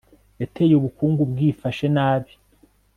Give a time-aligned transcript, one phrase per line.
[0.41, 2.31] yateye ubukungu bwifashe nabi